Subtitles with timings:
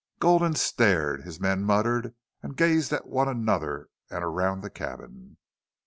[0.19, 1.25] Gulden stared.
[1.25, 5.37] His men muttered and gazed at one another and around the cabin.